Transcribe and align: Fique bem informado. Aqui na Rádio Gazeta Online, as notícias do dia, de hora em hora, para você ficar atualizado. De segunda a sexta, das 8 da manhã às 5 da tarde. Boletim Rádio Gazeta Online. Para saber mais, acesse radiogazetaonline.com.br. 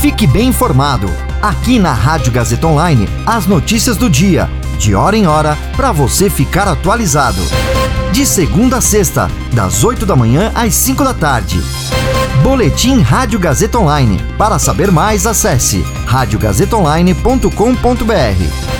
Fique 0.00 0.26
bem 0.28 0.48
informado. 0.48 1.10
Aqui 1.42 1.78
na 1.78 1.92
Rádio 1.92 2.32
Gazeta 2.32 2.66
Online, 2.68 3.08
as 3.26 3.46
notícias 3.46 3.96
do 3.96 4.08
dia, 4.08 4.48
de 4.78 4.94
hora 4.94 5.16
em 5.16 5.26
hora, 5.26 5.58
para 5.76 5.90
você 5.90 6.30
ficar 6.30 6.68
atualizado. 6.68 7.42
De 8.12 8.24
segunda 8.24 8.76
a 8.78 8.80
sexta, 8.80 9.28
das 9.52 9.82
8 9.82 10.06
da 10.06 10.14
manhã 10.14 10.52
às 10.54 10.72
5 10.74 11.02
da 11.02 11.12
tarde. 11.12 11.60
Boletim 12.44 13.00
Rádio 13.00 13.40
Gazeta 13.40 13.78
Online. 13.78 14.22
Para 14.38 14.60
saber 14.60 14.92
mais, 14.92 15.26
acesse 15.26 15.84
radiogazetaonline.com.br. 16.06 18.77